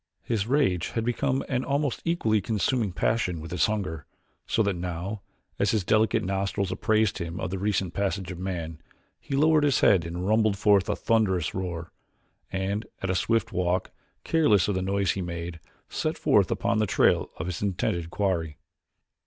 [0.23, 4.07] His rage had become an almost equally consuming passion with his hunger,
[4.47, 5.21] so that now,
[5.59, 8.81] as his delicate nostrils apprised him of the recent passage of man,
[9.19, 11.91] he lowered his head and rumbled forth a thunderous roar,
[12.51, 13.91] and at a swift walk,
[14.23, 18.57] careless of the noise he made, set forth upon the trail of his intended quarry.